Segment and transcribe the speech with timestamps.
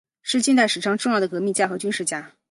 [0.23, 2.31] 是近代史上重要的革命家和军事家。